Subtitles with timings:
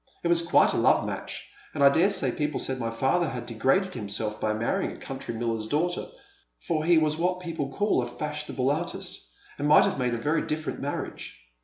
[0.23, 3.45] It was quite a love match, and I dare say people said my father had
[3.45, 6.07] degraded himself by marry ing a country miller's daughter,
[6.59, 9.29] for he was what people call a fashionable artist,
[9.59, 11.43] and might have made a very different marriage.